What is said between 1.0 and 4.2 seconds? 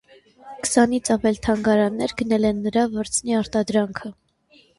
ավել թանգարաններ գնել են նրա վրձնի արտադրանքը։